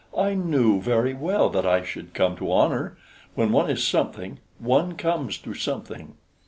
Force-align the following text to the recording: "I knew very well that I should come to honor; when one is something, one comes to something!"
"I 0.17 0.33
knew 0.33 0.81
very 0.81 1.13
well 1.13 1.49
that 1.51 1.63
I 1.63 1.83
should 1.85 2.15
come 2.15 2.35
to 2.37 2.51
honor; 2.51 2.97
when 3.35 3.51
one 3.51 3.69
is 3.69 3.85
something, 3.85 4.39
one 4.59 4.95
comes 4.95 5.37
to 5.37 5.53
something!" 5.53 6.15